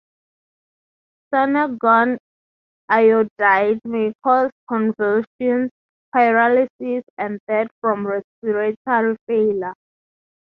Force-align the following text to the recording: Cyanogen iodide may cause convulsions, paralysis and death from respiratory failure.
Cyanogen 1.31 2.17
iodide 2.89 3.79
may 3.83 4.11
cause 4.23 4.49
convulsions, 4.67 5.69
paralysis 6.11 7.03
and 7.19 7.39
death 7.47 7.67
from 7.81 8.07
respiratory 8.07 8.75
failure. 9.27 9.75